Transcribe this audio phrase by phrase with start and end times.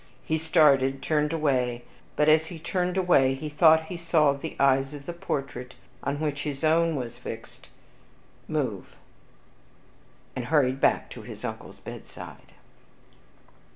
[0.25, 1.83] He started, turned away;
[2.15, 6.19] but, as he turned away, he thought he saw the eyes of the portrait, on
[6.19, 7.67] which his own was fixed,
[8.47, 8.95] MOVE,
[10.35, 12.51] and hurried back to his uncle's bedside.